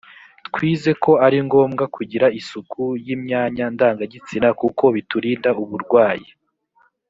[0.47, 6.29] twize ko ari ngombwa kugira isuku y imyanya ndangagitsina kuko biturinda uburwayi